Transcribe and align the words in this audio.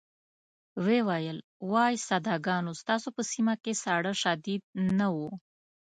وویل 0.85 1.37
وای 1.71 1.93
ساده 2.07 2.35
ګانو 2.45 2.71
ستاسو 2.81 3.07
په 3.15 3.21
سيمه 3.31 3.53
کې 3.63 3.73
ساړه 3.83 4.13
شديد 4.23 4.61
نه 4.99 5.07
وو. 5.15 5.29